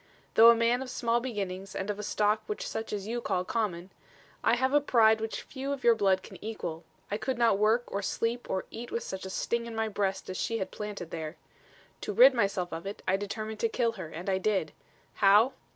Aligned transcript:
Though 0.33 0.49
a 0.49 0.55
man 0.55 0.81
of 0.81 0.89
small 0.89 1.19
beginnings 1.19 1.75
and 1.75 1.91
of 1.91 1.99
a 1.99 2.01
stock 2.01 2.41
which 2.47 2.67
such 2.67 2.91
as 2.91 3.05
you 3.05 3.21
call 3.21 3.45
common, 3.45 3.91
I 4.43 4.55
have 4.55 4.73
a 4.73 4.81
pride 4.81 5.21
which 5.21 5.43
few 5.43 5.71
of 5.71 5.83
your 5.83 5.93
blood 5.93 6.23
can 6.23 6.43
equal. 6.43 6.83
I 7.11 7.17
could 7.19 7.37
not 7.37 7.59
work, 7.59 7.83
or 7.85 8.01
sleep 8.01 8.49
or 8.49 8.65
eat 8.71 8.91
with 8.91 9.03
such 9.03 9.27
a 9.27 9.29
sting 9.29 9.67
in 9.67 9.75
my 9.75 9.89
breast 9.89 10.27
as 10.27 10.37
she 10.37 10.57
had 10.57 10.71
planted 10.71 11.11
there. 11.11 11.35
To 12.01 12.13
rid 12.13 12.33
myself 12.33 12.73
of 12.73 12.87
it, 12.87 13.03
I 13.07 13.15
determined 13.15 13.59
to 13.59 13.69
kill 13.69 13.91
her, 13.91 14.07
and 14.09 14.27
I 14.27 14.39
did. 14.39 14.71
How? 15.13 15.53